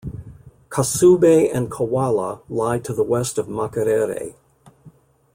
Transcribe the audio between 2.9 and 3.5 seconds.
the west of